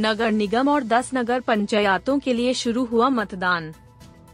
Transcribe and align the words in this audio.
नगर 0.00 0.30
निगम 0.32 0.68
और 0.68 0.84
10 0.84 1.10
नगर 1.14 1.40
पंचायतों 1.40 2.18
के 2.18 2.32
लिए 2.32 2.52
शुरू 2.54 2.84
हुआ 2.84 3.08
मतदान 3.08 3.72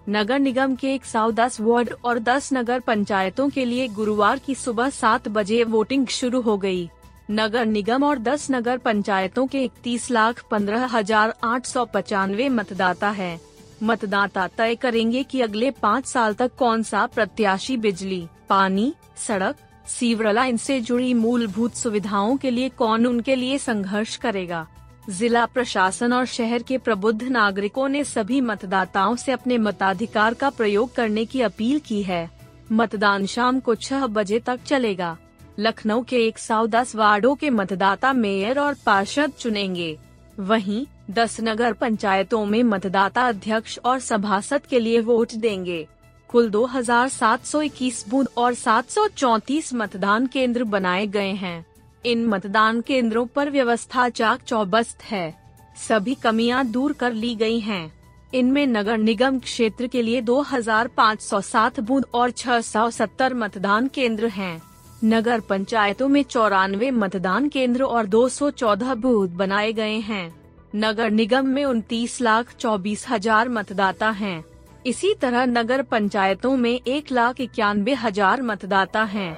नगर 0.08 0.38
निगम 0.38 0.74
के 0.74 0.92
एक 0.94 1.04
सौ 1.04 1.30
दस 1.30 1.60
वार्ड 1.60 1.90
और 2.04 2.18
10 2.18 2.52
नगर 2.52 2.80
पंचायतों 2.80 3.48
के 3.48 3.64
लिए 3.64 3.88
गुरुवार 3.88 4.38
की 4.38 4.54
सुबह 4.54 4.90
सात 4.90 5.26
बजे 5.28 5.62
वोटिंग 5.64 6.06
शुरू 6.08 6.40
हो 6.40 6.56
गई। 6.56 6.88
नगर 7.30 7.66
निगम 7.66 8.04
और 8.04 8.18
10 8.18 8.50
नगर 8.50 8.78
पंचायतों 8.78 9.46
के 9.46 9.64
इकतीस 9.64 10.10
लाख 10.10 10.44
पंद्रह 10.50 10.84
हज़ार 10.86 11.34
आठ 11.44 11.66
सौ 11.66 11.84
पचानवे 11.94 12.48
मतदाता 12.50 13.10
हैं। 13.10 13.40
मतदाता 13.82 14.46
तय 14.48 14.74
करेंगे 14.74 15.22
कि 15.22 15.40
अगले 15.40 15.70
पाँच 15.82 16.06
साल 16.06 16.34
तक 16.34 16.54
कौन 16.58 16.82
सा 16.82 17.04
प्रत्याशी 17.06 17.76
बिजली, 17.78 18.26
पानी, 18.48 18.92
सड़क 19.26 19.56
सीवर 19.88 20.32
लाइन 20.32 20.56
से 20.58 20.80
जुड़ी 20.82 21.12
मूलभूत 21.16 21.74
सुविधाओं 21.74 22.36
के 22.36 22.50
लिए 22.50 22.68
कौन 22.78 23.06
उनके 23.06 23.36
लिए 23.36 23.58
संघर्ष 23.58 24.16
करेगा 24.16 24.66
जिला 25.10 25.46
प्रशासन 25.46 26.12
और 26.12 26.26
शहर 26.26 26.62
के 26.62 26.78
प्रबुद्ध 26.78 27.22
नागरिकों 27.22 27.88
ने 27.88 28.04
सभी 28.04 28.40
मतदाताओं 28.40 29.16
से 29.16 29.32
अपने 29.32 29.58
मताधिकार 29.58 30.34
का 30.34 30.50
प्रयोग 30.50 30.94
करने 30.94 31.24
की 31.24 31.40
अपील 31.40 31.78
की 31.78 32.02
है। 32.02 32.30
मतदान 32.72 33.26
शाम 33.26 33.60
को 33.60 33.74
छह 33.74 34.06
बजे 34.06 34.38
तक 34.38 34.60
चलेगा। 34.66 35.16
लखनऊ 35.58 36.02
के 36.02 36.26
एक 36.26 36.38
सौ 36.38 36.66
दस 36.66 36.96
वार्डो 36.96 37.34
के 37.34 37.50
मतदाता 37.50 38.12
मेयर 38.12 38.58
और 38.58 38.76
पार्षद 38.86 39.32
चुनेंगे। 39.38 39.98
वहीं 40.38 40.86
दस 41.10 41.36
नगर 41.40 41.72
पंचायतों 41.72 42.44
में 42.46 42.62
मतदाता 42.62 43.28
अध्यक्ष 43.28 43.78
और 43.84 44.00
सभासद 44.00 44.66
के 44.66 44.80
लिए 44.80 45.00
वोट 45.00 45.32
देंगे। 45.32 45.88
कुल 46.28 46.50
2,721 46.50 48.04
बूथ 48.08 48.24
और 48.36 48.54
734 48.54 49.74
मतदान 49.74 50.26
केंद्र 50.26 50.64
बनाए 50.64 51.06
गए 51.06 51.32
हैं। 51.32 51.66
इन 52.06 52.24
मतदान 52.26 52.80
केंद्रों 52.80 53.24
पर 53.26 53.50
व्यवस्था 53.50 54.08
चाक 54.10 54.42
चौबस्त 54.42 55.02
है 55.02 55.34
सभी 55.78 56.14
कमियाँ 56.14 56.64
दूर 56.66 56.92
कर 56.92 57.12
ली 57.12 57.34
गई 57.34 57.58
हैं। 57.60 57.92
इनमें 58.34 58.66
नगर 58.66 58.98
निगम 58.98 59.38
क्षेत्र 59.38 59.86
के 59.86 60.02
लिए 60.02 60.20
2,507 60.22 61.80
बूथ 61.80 62.02
और 62.14 62.30
670 62.32 63.32
मतदान 63.34 63.88
केंद्र 63.88 64.28
हैं। 64.28 64.60
नगर 65.04 65.40
पंचायतों 65.40 66.08
में 66.08 66.22
चौरानवे 66.24 66.90
मतदान 66.92 67.48
केंद्र 67.48 67.84
और 67.84 68.06
214 68.06 68.94
बूथ 68.96 69.28
बनाए 69.36 69.72
गए 69.72 69.98
हैं 70.02 70.34
नगर 70.76 71.10
निगम 71.10 71.46
में 71.46 71.64
उनतीस 71.64 72.20
लाख 72.20 72.54
चौबीस 72.54 73.04
हज़ार 73.08 73.48
मतदाता 73.48 74.10
हैं। 74.12 74.44
इसी 74.86 75.12
तरह 75.14 75.44
नगर 75.46 75.82
पंचायतों 75.82 76.56
में 76.56 76.72
एक 76.72 77.12
लाख 77.12 77.40
इक्यानवे 77.40 77.94
हज़ार 77.94 78.42
मतदाता 78.42 79.02
हैं। 79.06 79.36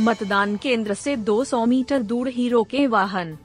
मतदान 0.00 0.56
केंद्र 0.56 0.94
से 0.94 1.16
200 1.16 1.66
मीटर 1.66 2.02
दूर 2.02 2.28
ही 2.28 2.48
रोके 2.48 2.86
वाहन। 2.86 3.38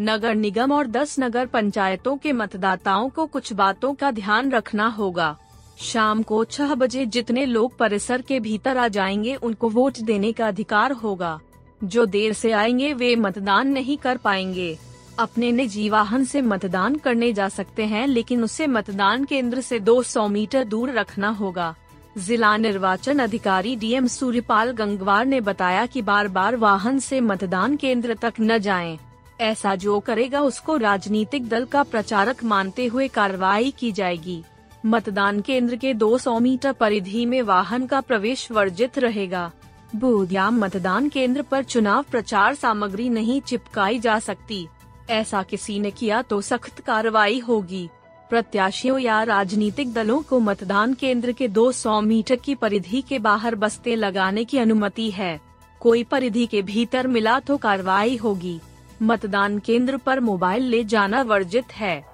नगर 0.00 0.34
निगम 0.34 0.72
और 0.72 0.86
10 0.86 1.16
नगर 1.18 1.46
पंचायतों 1.46 2.16
के 2.16 2.32
मतदाताओं 2.32 3.08
को 3.08 3.26
कुछ 3.26 3.52
बातों 3.52 3.94
का 3.94 4.10
ध्यान 4.10 4.50
रखना 4.50 4.86
होगा। 4.86 5.38
शाम 5.78 6.22
को 6.22 6.44
छह 6.44 6.74
बजे 6.74 7.06
जितने 7.06 7.46
लोग 7.46 7.76
परिसर 7.76 8.22
के 8.22 8.40
भीतर 8.40 8.76
आ 8.76 8.88
जाएँगे 8.88 9.34
उनको 9.34 9.68
वोट 9.68 9.98
देने 9.98 10.32
का 10.32 10.48
अधिकार 10.48 10.92
होगा। 10.92 11.40
जो 11.84 12.06
देर 12.06 12.32
से 12.32 12.52
आएँगे 12.52 12.92
वे 12.92 13.16
मतदान 13.16 13.68
नहीं 13.68 13.96
कर 13.96 14.16
पाएँगे। 14.16 14.78
अपने 15.18 15.52
निजी 15.52 15.88
वाहन 15.88 16.24
से 16.24 16.42
मतदान 16.42 16.94
करने 16.94 17.32
जा 17.32 17.48
सकते 17.48 17.84
हैं, 17.84 18.06
लेकिन 18.06 18.44
उसे 18.44 18.66
मतदान 18.66 19.24
केंद्र 19.24 19.60
से 19.60 19.80
200 19.80 20.28
मीटर 20.28 20.64
दूर 20.64 20.90
रखना 20.90 21.28
होगा। 21.28 21.74
जिला 22.16 22.56
निर्वाचन 22.56 23.18
अधिकारी 23.18 23.76
डीएम 23.76 24.06
सूर्यपाल 24.06 24.70
गंगवार 24.70 25.26
ने 25.26 25.40
बताया 25.40 25.86
कि 25.86 26.02
बार 26.02 26.28
बार 26.28 26.56
वाहन 26.56 26.98
से 26.98 27.20
मतदान 27.20 27.76
केंद्र 27.76 28.14
तक 28.14 28.34
न 28.40 28.58
जाएँ। 28.58 28.98
ऐसा 29.40 29.74
जो 29.74 30.00
करेगा 30.00 30.40
उसको 30.40 30.76
राजनीतिक 30.76 31.48
दल 31.48 31.64
का 31.64 31.82
प्रचारक 31.82 32.44
मानते 32.44 32.86
हुए 32.86 33.08
कार्रवाई 33.08 33.70
की 33.70 33.92
जाएगी। 33.92 34.42
मतदान 34.86 35.40
केंद्र 35.40 35.76
के 35.76 35.94
200 35.94 36.38
मीटर 36.40 36.72
परिधि 36.72 37.26
में 37.26 37.42
वाहन 37.42 37.86
का 37.86 38.00
प्रवेश 38.00 38.50
वर्जित 38.50 38.98
रहेगा। 38.98 39.50
बूथ 39.96 40.32
या 40.32 40.50
मतदान 40.50 41.08
केंद्र 41.08 41.42
पर 41.42 41.62
चुनाव 41.62 42.02
प्रचार 42.02 42.54
सामग्री 42.54 43.08
नहीं 43.08 43.40
चिपकाई 43.40 43.98
जा 43.98 44.18
सकती। 44.18 44.66
ऐसा 45.10 45.42
किसी 45.42 45.78
ने 45.78 45.90
किया 45.90 46.22
तो 46.22 46.40
सख्त 46.40 46.80
कार्रवाई 46.80 47.38
होगी। 47.38 47.88
प्रत्याशियों 48.30 48.98
या 48.98 49.22
राजनीतिक 49.22 49.92
दलों 49.92 50.22
को 50.22 50.40
मतदान 50.40 50.94
केंद्र 50.94 51.32
के 51.32 51.48
200 51.48 52.00
मीटर 52.00 52.36
की 52.36 52.54
परिधि 52.54 53.02
के 53.02 53.18
बाहर 53.18 53.54
बस्ते 53.54 53.94
लगाने 53.96 54.44
की 54.44 54.58
अनुमति 54.58 55.10
है। 55.10 55.40
कोई 55.80 56.04
परिधि 56.04 56.46
के 56.46 56.62
भीतर 56.62 57.06
मिला 57.06 57.40
तो 57.40 57.56
कार्रवाई 57.56 58.16
होगी। 58.16 58.60
मतदान 59.02 59.58
केंद्र 59.58 59.96
पर 59.96 60.20
मोबाइल 60.20 60.62
ले 60.62 60.84
जाना 60.84 61.22
वर्जित 61.22 61.72
है। 61.72 62.04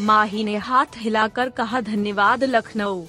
माही 0.00 0.44
ने 0.44 0.56
हाथ 0.56 0.86
हिलाकर 0.96 1.48
कहा, 1.48 1.80
धन्यवाद, 1.80 2.44
लखनऊ। 2.44 3.02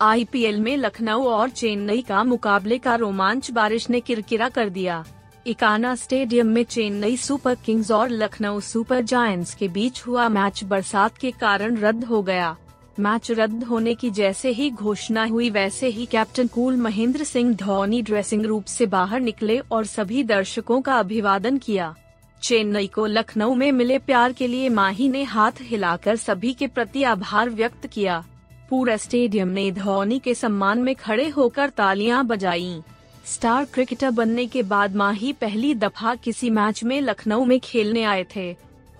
आईपीएल 0.00 0.60
में 0.60 0.76
लखनऊ 0.76 1.24
और 1.24 1.48
चेन्नई 1.48 2.02
का 2.02 2.24
मुकाबले 2.24 2.78
का 2.78 2.94
रोमांच 2.94 3.50
बारिश 3.50 3.90
ने 3.90 4.00
किरकिरा 4.00 4.48
कर 4.48 4.68
दिया। 4.68 5.04
इकाना 5.46 5.94
स्टेडियम 5.94 6.46
में 6.46 6.62
चेन्नई 6.64 7.16
सुपर 7.16 7.54
किंग्स 7.54 7.90
और 7.90 8.08
लखनऊ 8.08 8.60
सुपर 8.60 9.00
जायंट्स 9.00 9.54
के 9.54 9.68
बीच 9.68 10.02
हुआ 10.06 10.28
मैच 10.28 10.62
बरसात 10.64 11.18
के 11.18 11.30
कारण 11.30 11.76
रद्द 11.76 12.04
हो 12.04 12.22
गया। 12.22 12.56
मैच 13.00 13.30
रद्द 13.30 13.64
होने 13.64 13.94
की 13.94 14.10
जैसे 14.10 14.50
ही 14.50 14.70
घोषणा 14.70 15.24
हुई, 15.24 15.50
वैसे 15.50 15.88
ही 15.88 16.06
captain 16.06 16.46
cool 16.46 16.76
Mahendra 16.76 17.24
Singh 17.24 17.54
Dhoni 17.54 18.02
dressing 18.02 18.46
room 18.46 18.64
से 18.64 18.86
बाहर 18.86 19.20
निकले 19.20 19.58
और 19.58 19.86
सभी 19.86 20.22
दर्शकों 20.22 20.80
का 20.80 20.98
अभिवादन 20.98 21.58
किया। 21.58 21.94
चेन्नई 22.42 22.86
को 22.86 23.06
लखनऊ 23.06 23.54
में 23.54 23.70
मिले 23.72 23.98
प्यार 23.98 24.32
के 24.32 24.46
लिए 24.46 24.68
माही 24.68 25.08
ने 25.08 25.22
हाथ 25.24 25.52
हिलाकर 25.60 26.16
सभी 26.16 26.52
के 26.52 26.66
प्रति 26.66 27.02
आभार 27.02 27.50
व्यक्त 27.50 27.86
किया। 27.86 28.24
पूरा 28.70 28.96
स्टेडियम 28.96 29.48
ने 29.48 29.70
धोनी 29.72 30.18
के 30.18 30.34
सम्मान 30.34 30.78
में 30.78 30.94
खड़े 30.94 31.28
होकर 31.28 31.68
तालियाँ 31.68 32.24
बजाईं। 32.26 32.80
स्टार 33.26 33.64
क्रिकेटर 33.64 34.10
बनने 34.10 34.46
के 34.46 34.62
बाद 34.62 34.94
माही 34.96 35.32
पहली 35.32 35.74
दफ़ा 35.74 36.14
किसी 36.14 36.50
मैच 36.50 36.82
में 36.84 37.00
लखनऊ 37.00 37.44
में 37.44 37.58
खेलने 37.60 38.02
आए 38.02 38.26
थे। 38.36 38.56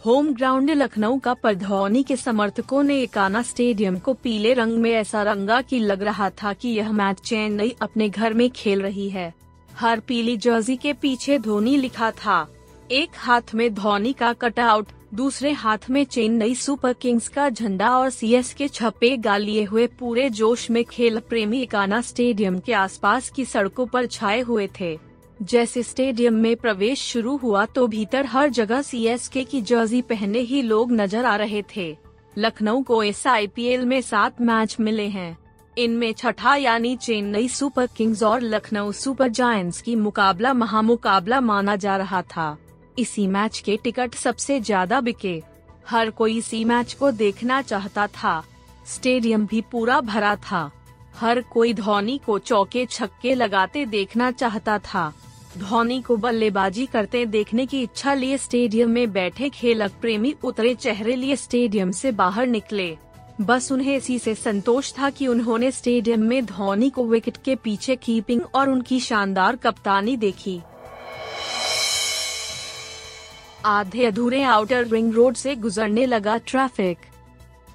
होम 0.06 0.32
ग्राउंड 0.34 0.70
लखनऊ 0.70 1.18
का 1.18 1.34
पर 1.34 1.54
धोनी 1.54 2.02
के 2.02 2.16
समर्थकों 2.16 2.82
ने 2.82 3.00
एकाना 3.02 3.42
स्टेडियम 3.42 3.98
को 3.98 4.14
पीले 4.14 4.52
रंग 4.54 4.78
में 4.78 4.90
ऐसा 4.90 5.22
रंगा 5.22 5.60
कि 5.60 5.78
लग 5.78 6.02
रहा 6.02 6.30
था 6.30 6.52
कि 6.52 6.68
यह 6.68 6.92
मैच 6.92 7.20
चेन्नई 7.20 7.74
अपने 7.82 8.08
घर 8.08 8.34
में 8.34 8.50
खेल 8.50 8.82
रही 8.82 9.08
है। 9.10 9.32
हर 9.76 10.00
पीली 10.00 10.36
जर्सी 10.36 10.76
के 10.76 10.92
पीछे 10.92 11.38
धोनी 11.38 11.76
लिखा 11.76 12.10
था। 12.10 12.46
एक 12.90 13.10
हाथ 13.16 13.54
में 13.54 13.74
धोनी 13.74 14.12
का 14.12 14.32
कटआउट 14.32 14.86
दूसरे 15.12 15.50
हाथ 15.52 15.88
में 15.90 16.04
चेन्नई 16.04 16.54
सुपर 16.54 16.92
किंग्स 16.92 17.28
का 17.28 17.48
झंडा 17.48 17.90
और 17.90 18.10
सीएस 18.10 18.52
के 18.54 18.66
छपे 18.68 19.16
गालिए 19.16 19.64
हुए 19.64 19.86
पूरे 19.98 20.28
जोश 20.30 20.68
में 20.70 20.84
खेल 20.84 21.18
प्रेमी 21.20 21.60
इकाना 21.62 22.00
स्टेडियम 22.00 22.58
के 22.58 22.72
आसपास 22.72 23.28
की 23.30 23.44
सड़कों 23.44 23.86
पर 23.86 24.06
छाए 24.06 24.40
हुए 24.40 24.68
थे। 24.80 24.98
जैसे 25.40 25.82
स्टेडियम 25.82 26.34
में 26.34 26.56
प्रवेश 26.56 27.02
शुरू 27.02 27.36
हुआ 27.36 27.64
तो 27.66 27.86
भीतर 27.86 28.26
हर 28.26 28.48
जगह 28.50 28.82
सीएसके 28.82 29.44
की 29.44 29.62
जर्सी 29.62 30.02
पहने 30.02 30.40
ही 30.40 30.62
लोग 30.62 30.92
नज़र 30.92 31.24
आ 31.24 31.36
रहे 31.36 31.62
थे। 31.76 31.96
लखनऊ 32.36 32.82
को 32.82 33.02
इस 33.02 33.26
आईपीएल 33.26 33.84
में 33.84 34.00
सात 34.02 34.40
मैच 34.40 34.76
मिले 34.80 35.06
हैं। 35.08 35.36
इनमें 35.76 36.12
छठा 36.12 36.56
यानी 36.56 36.96
चेन्नई 36.96 37.48
सुपर 37.48 37.86
किंग्स 37.86 38.22
और 38.22 38.40
लखनऊ 38.42 38.92
सुपर 38.94 39.28
जायंट्स 39.30 39.80
की 39.82 39.96
मुकाबला 39.96 40.52
महामुकाबला 40.54 41.40
माना 41.40 41.76
जा 41.76 41.96
रहा 41.96 42.22
था। 42.26 42.56
इसी 42.98 43.26
मैच 43.26 43.58
के 43.58 43.76
टिकट 43.76 44.14
सबसे 44.14 44.58
ज़्यादा 44.60 45.00
बिके। 45.00 45.42
हर 45.88 46.10
कोई 46.10 46.36
इसी 46.38 46.64
मैच 46.64 46.92
को 46.92 47.10
देखना 47.12 47.60
चाहता 47.62 48.06
था। 48.06 48.42
स्टेडियम 48.86 49.46
भी 49.46 49.60
पूरा 49.72 50.00
भरा 50.00 50.34
था। 50.42 50.70
हर 51.16 51.40
कोई 51.42 51.72
धोनी 51.74 52.18
को 52.26 52.38
चौके 52.38 52.84
छक्के 52.86 53.34
लगाते 53.34 53.84
देखना 53.86 54.30
चाहता 54.30 54.78
था। 54.78 55.12
धोनी 55.58 56.00
को 56.02 56.16
बल्लेबाजी 56.16 56.86
करते 56.86 57.24
देखने 57.26 57.66
की 57.66 57.82
इच्छा 57.82 58.14
लिए 58.14 58.38
स्टेडियम 58.38 58.90
में 58.90 59.12
बैठे 59.12 59.48
खेलक 59.48 59.92
प्रेमी 60.00 60.34
उतरे 60.44 60.74
चेहरे 60.74 61.16
लिए 61.16 61.36
स्टेडियम 61.36 61.90
से 61.90 62.12
बाहर 62.12 62.46
निकले। 62.46 62.96
बस 63.40 63.70
उन्हें 63.72 63.96
इसी 63.96 64.18
से 64.18 64.34
संतोष 64.34 64.92
था 64.92 65.10
कि 65.10 65.26
उन्होंने 65.26 65.70
स्टेडियम 65.70 66.20
में 66.20 66.44
धोनी 66.46 66.90
को 66.90 67.06
विकेट 67.06 67.36
के 67.36 67.54
पीछे 67.54 67.96
कीपिंग 67.96 68.42
और 68.54 68.70
उनकी 68.70 69.00
शानदार 69.00 69.56
कप्तानी 69.56 70.16
देखी। 70.16 70.60
आधे 73.66 74.04
अधूरे 74.04 74.42
आउटर 74.42 74.86
रिंग 74.86 75.14
रोड 75.14 75.34
से 75.34 75.54
गुजरने 75.54 76.04
लगा 76.06 76.36
ट्रैफ़िक 76.38 76.98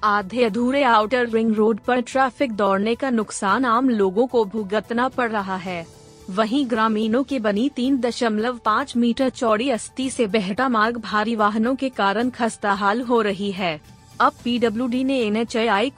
आधे 0.04 0.44
अधूरे 0.44 0.82
आउटर 0.82 1.28
रिंग 1.28 1.54
रोड 1.54 1.78
पर 1.78 2.00
ट्रैफ़िक 2.00 2.52
दौड़ने 2.52 2.94
का 2.94 3.10
नुकसान 3.10 3.64
आम 3.64 3.90
लोगों 3.90 4.26
को 4.26 4.44
भुगतना 4.44 5.08
पड़ 5.08 5.30
रहा 5.30 5.56
है. 5.56 5.86
वहीं 6.30 6.64
ग्रामीणों 6.66 7.22
की 7.22 7.38
बनी 7.38 7.68
तीन 7.68 8.00
दशमलव 8.00 8.58
पाँच 8.64 8.96
मीटर 8.96 9.28
चौड़ी 9.28 9.68
अस्थि 9.70 10.08
से 10.10 10.26
बहटा 10.26 10.68
मार्ग 10.68 10.96
भारी 10.96 11.36
वाहनों 11.36 11.74
के 11.74 11.88
कारण 11.88 12.30
खस्ताहाल 12.30 13.02
हो 13.02 13.20
रही 13.20 13.52
है. 13.52 13.80
अब 14.20 14.32
पीडब्ल्यूडी 14.44 15.04
ने 15.04 15.20
एन 15.20 15.46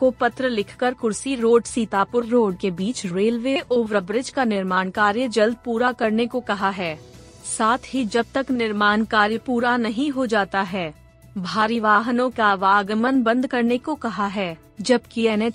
को 0.01 0.11
पत्र 0.11 0.49
लिखकर 0.49 0.95
कुर्सी 0.95 1.37
रोड 1.37 1.65
सीतापुर 1.65 2.27
रोड 2.27 2.57
के 2.57 2.71
बीच 2.71 3.07
रेलवे 3.07 3.61
ओवरब्रिज 3.71 4.31
का 4.31 4.45
निर्माण 4.45 4.91
कार्य 4.91 5.29
जल्द 5.29 5.57
पूरा 5.65 5.93
करने 5.93 6.27
को 6.27 6.41
कहा 6.41 6.71
है। 6.71 7.14
साथ 7.47 7.79
ही 7.87 8.05
जब 8.07 8.27
तक 8.35 8.51
निर्माण 8.51 9.05
कार्य 9.05 9.39
पूरा 9.39 9.77
नहीं 9.77 10.11
हो 10.11 10.27
जाता 10.27 10.61
है, 10.63 10.93
भारी 11.37 11.79
वाहनों 11.81 12.29
का 12.31 12.47
आवागमन 12.47 13.23
बंद 13.23 13.47
करने 13.47 13.79
को 13.79 13.95
कहा 13.97 14.27
है, 14.27 14.57
जबकि 14.81 15.27
एन 15.27 15.51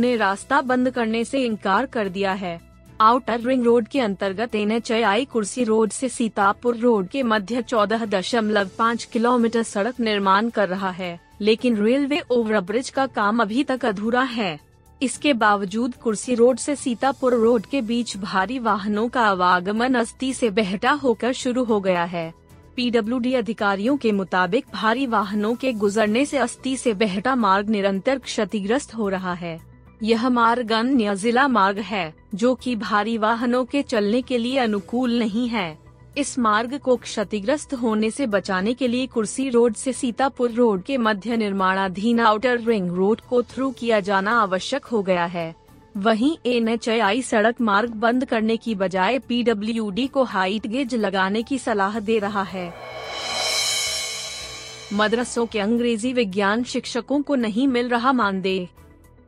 ने 0.00 0.14
रास्ता 0.16 0.60
बंद 0.62 0.90
करने 0.90 1.24
से 1.24 1.44
इनकार 1.44 1.86
कर 1.86 2.08
दिया 2.08 2.32
है। 2.34 2.60
आउटर 3.00 3.40
रिंग 3.40 3.64
रोड 3.64 3.88
के 3.88 4.00
अंतर्गत 4.00 4.54
एन 4.54 4.80
कुर्सी 5.32 5.64
रोड 5.64 5.90
से 5.90 6.08
सीतापुर 6.08 6.76
रोड 6.76 7.08
के 7.08 7.22
मध्य 7.22 7.62
चौदह 7.62 8.04
दशमलव 8.06 8.70
पाँच 8.78 9.04
किलोमीटर 9.04 9.62
सड़क 9.62 10.00
निर्माण 10.00 10.50
कर 10.50 10.68
रहा 10.68 10.90
है, 10.90 11.18
लेकिन 11.40 11.76
रेलवे 11.76 12.20
ओवरब्रिज 12.30 12.90
का 12.90 13.06
काम 13.08 13.42
अभी 13.42 13.64
तक 13.64 13.84
अधूरा 13.84 14.22
है। 14.22 14.58
इसके 15.02 15.32
बावजूद 15.32 15.94
कुर्सी 15.94 16.34
रोड 16.34 16.56
से 16.56 16.76
सीतापुर 16.76 17.34
रोड 17.34 17.66
के 17.66 17.80
बीच 17.80 18.16
भारी 18.16 18.58
वाहनों 18.58 19.08
का 19.08 19.20
आवागमन 19.20 19.94
अस्थि 19.94 20.32
से 20.32 20.50
बहटा 20.50 20.90
होकर 20.92 21.32
शुरू 21.32 21.64
हो 21.64 21.80
गया 21.80 22.04
है। 22.04 22.32
पीडब्ल्यूडी 22.76 23.34
अधिकारियों 23.34 23.96
के 23.96 24.12
मुताबिक 24.12 24.64
भारी 24.74 25.06
वाहनों 25.06 25.54
के 25.54 25.72
गुजरने 25.72 26.24
से 26.26 26.38
अस्थि 26.38 26.76
से 26.76 26.94
बहटा 26.94 27.34
मार्ग 27.34 27.68
निरंतर 27.68 28.18
क्षतिग्रस्त 28.18 28.94
हो 28.94 29.08
रहा 29.08 29.34
है। 29.34 29.60
यह 30.02 30.28
मार्ग 30.28 30.72
अन्य 30.72 31.16
जिला 31.16 31.48
मार्ग 31.48 31.78
है, 31.78 32.14
जो 32.34 32.54
कि 32.54 32.76
भारी 32.76 33.18
वाहनों 33.18 33.64
के 33.64 33.82
चलने 33.82 34.22
के 34.22 34.38
लिए 34.38 34.58
अनुकूल 34.58 35.18
नहीं 35.18 35.48
है। 35.48 35.83
इस 36.18 36.38
मार्ग 36.38 36.78
को 36.78 36.96
क्षतिग्रस्त 36.96 37.72
होने 37.74 38.10
से 38.10 38.26
बचाने 38.26 38.74
के 38.74 38.88
लिए 38.88 39.06
कुर्सी 39.06 39.48
रोड 39.50 39.74
से 39.74 39.92
सीतापुर 39.92 40.50
रोड 40.50 40.82
के 40.82 40.98
मध्य 40.98 41.36
निर्माणाधीन 41.36 42.20
आउटर 42.20 42.60
रिंग 42.60 42.90
रोड 42.90 43.20
को 43.20 43.42
थ्रू 43.42 43.70
किया 43.70 44.00
जाना 44.00 44.38
आवश्यक 44.40 44.84
हो 44.84 45.02
गया 45.02 45.24
है। 45.24 45.54
वहीं 45.96 46.36
एन 46.46 46.76
सड़क 47.22 47.60
मार्ग 47.60 47.90
बंद 47.90 48.24
करने 48.24 48.56
की 48.56 48.74
बजाय 48.74 49.18
पीडब्ल्यूडी 49.18 50.06
को 50.06 50.24
हाइट 50.24 50.66
गेज 50.66 50.94
लगाने 50.94 51.42
की 51.42 51.58
सलाह 51.58 51.98
दे 51.98 52.18
रहा 52.18 52.42
है। 52.42 52.72
मदरसों 54.92 55.46
के 55.46 55.60
अंग्रेज़ी 55.60 56.12
विज्ञान 56.12 56.64
शिक्षकों 56.64 57.22
को 57.22 57.34
नहीं 57.34 57.68
मिल 57.68 57.88
रहा 57.88 58.12
मानदेय। 58.12 58.68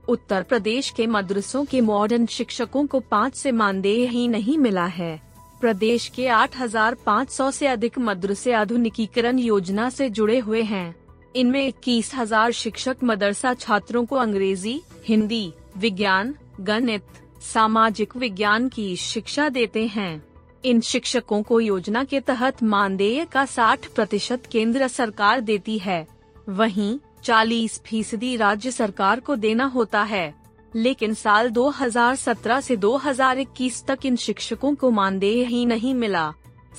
उत्तर 0.09 0.43
प्रदेश 0.43 0.91
के 0.91 1.07
मदरसों 1.07 1.65
के 1.65 1.81
मॉडर्न 1.81 2.27
शिक्षकों 2.27 2.87
को 2.87 3.01
पाँच 3.01 3.35
से 3.35 3.53
मानदेय 3.53 4.07
ही 4.07 4.29
नहीं 4.29 4.59
मिला 4.59 4.87
है। 4.87 5.26
प्रदेश 5.61 6.07
के 6.09 6.27
8,500 6.29 7.51
से 7.53 7.67
अधिक 7.67 7.99
मदरसे 7.99 8.53
आधुनिकीकरण 8.53 9.39
योजना 9.39 9.89
से 9.91 10.09
जुड़े 10.11 10.39
हुए 10.39 10.63
हैं। 10.63 10.95
इनमें 11.37 11.67
इक्कीस 11.67 12.15
हज़ार 12.15 12.53
शिक्षक 12.53 12.97
मदरसा 13.05 13.55
छात्रों 13.55 14.05
को 14.05 14.17
अंग्रेज़ी 14.17 14.81
हिंदी 15.09 15.53
विज्ञान 15.77 16.35
गणित 16.61 17.03
सामाजिक 17.45 18.17
विज्ञान 18.17 18.69
की 18.69 18.95
शिक्षा 18.97 19.49
देते 19.49 19.87
हैं। 19.87 20.23
इन 20.65 20.81
शिक्षकों 20.81 21.43
को 21.43 21.61
योजना 21.61 22.05
के 22.05 22.21
तहत 22.21 22.63
मानदेय 22.63 23.25
का 23.25 23.45
60 23.47 23.87
प्रतिशत 23.87 24.47
केंद्र 24.53 24.89
सरकार 24.89 25.41
देती 25.41 25.79
है। 25.79 26.07
वहीं 26.49 26.99
40 27.25 27.81
फ़ीसदी 27.87 28.37
राज्य 28.37 28.71
सरकार 28.71 29.21
को 29.21 29.37
देना 29.37 29.65
होता 29.67 30.03
है। 30.03 30.35
लेकिन 30.75 31.15
साल 31.15 31.51
2017 31.51 32.61
से 32.61 32.77
2021 32.77 33.85
तक 33.85 34.07
इन 34.07 34.17
शिक्षकों 34.17 34.75
को 34.75 34.91
मानदेय 34.91 35.45
ही 35.45 35.65
नहीं 35.67 35.95
मिला। 35.95 36.33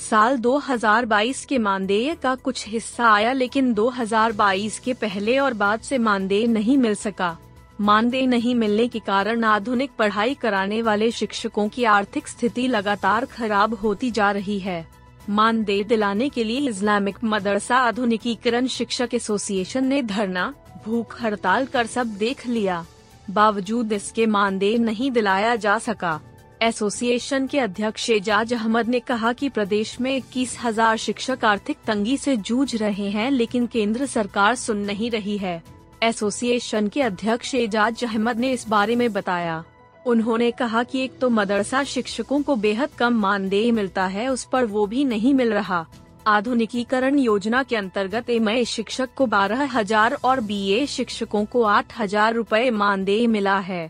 साल 0.09 0.37
2022 0.37 1.45
के 1.45 1.57
मानदेय 1.57 2.15
का 2.15 2.35
कुछ 2.35 2.67
हिस्सा 2.67 3.09
आया 3.09 3.31
लेकिन 3.33 3.73
2022 3.73 4.79
के 4.79 4.93
पहले 4.93 5.37
और 5.37 5.53
बाद 5.53 5.79
से 5.79 5.97
मानदेय 5.97 6.47
नहीं 6.47 6.77
मिल 6.77 6.95
सका। 6.95 7.37
मानदेय 7.81 8.25
नहीं 8.25 8.53
मिलने 8.55 8.87
के 8.87 8.99
कारण 8.99 9.43
आधुनिक 9.43 9.91
पढ़ाई 9.99 10.33
कराने 10.33 10.81
वाले 10.81 11.11
शिक्षकों 11.11 11.67
की 11.69 11.83
आर्थिक 11.83 12.27
स्थिति 12.27 12.67
लगातार 12.67 13.25
खराब 13.25 13.73
होती 13.73 14.11
जा 14.11 14.31
रही 14.31 14.59
है। 14.59 14.85
मानदेय 15.29 15.83
दिलाने 15.83 16.29
के 16.29 16.43
लिए 16.43 16.69
इस्लामिक 16.69 17.15
मदरसा 17.23 17.77
आधुनिकीकरण 17.77 18.67
शिक्षक 18.67 19.09
एसोसिएशन 19.13 19.85
ने 19.85 20.01
धरना, 20.03 20.53
भूख 20.85 21.21
हड़ताल 21.21 21.65
कर 21.65 21.85
सब 21.85 22.07
देख 22.07 22.45
लिया। 22.47 22.85
बावजूद 23.29 23.91
इसके 23.93 24.25
मानदेय 24.25 24.77
नहीं 24.77 25.11
दिलाया 25.11 25.55
जा 25.55 25.77
सका। 25.79 26.19
एसोसिएशन 26.61 27.47
के 27.47 27.59
अध्यक्ष 27.59 28.09
एजाज 28.09 28.53
अहमद 28.53 28.87
ने 28.87 28.99
कहा 28.99 29.31
कि 29.33 29.49
प्रदेश 29.49 29.99
में 30.01 30.15
इक्कीस 30.15 30.57
हज़ार 30.63 30.97
शिक्षक 30.97 31.45
आर्थिक 31.45 31.77
तंगी 31.87 32.17
से 32.17 32.35
जूझ 32.37 32.75
रहे 32.75 33.09
हैं, 33.09 33.29
लेकिन 33.31 33.67
केंद्र 33.67 34.05
सरकार 34.05 34.55
सुन 34.55 34.77
नहीं 34.77 35.11
रही 35.11 35.37
है। 35.37 35.61
एसोसिएशन 36.03 36.87
के 36.87 37.01
अध्यक्ष 37.01 37.53
एजाज 37.55 38.03
अहमद 38.03 38.39
ने 38.39 38.51
इस 38.51 38.67
बारे 38.69 38.95
में 38.95 39.11
बताया। 39.13 39.63
उन्होंने 40.05 40.49
कहा 40.51 40.83
कि 40.83 41.03
एक 41.03 41.17
तो 41.19 41.29
मदरसा 41.29 41.83
शिक्षकों 41.83 42.41
को 42.41 42.55
बेहद 42.55 42.89
कम 42.89 43.13
मानदेय 43.13 43.71
मिलता 43.71 44.05
है, 44.05 44.27
उस 44.27 44.43
पर 44.43 44.65
वो 44.65 44.85
भी 44.85 45.03
नहीं 45.05 45.33
मिल 45.33 45.53
रहा। 45.53 45.85
आधुनिकीकरण 46.27 47.19
योजना 47.19 47.61
के 47.63 47.75
अंतर्गत 47.75 48.29
एमए 48.29 48.63
शिक्षक 48.65 49.09
को 49.17 49.25
बारह 49.25 49.63
हज़ार 49.73 50.17
और 50.23 50.39
बीए 50.41 50.85
शिक्षकों 50.87 51.43
को 51.45 51.63
आठ 51.65 51.99
हज़ार 51.99 52.33
रूपए 52.33 52.69
मानदेय 52.71 53.27
मिला 53.27 53.57
है। 53.59 53.89